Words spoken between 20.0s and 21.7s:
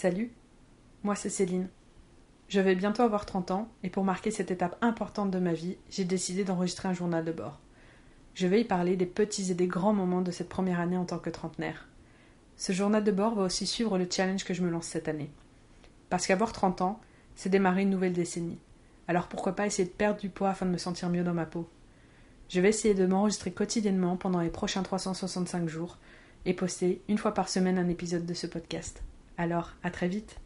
du poids afin de me sentir mieux dans ma peau?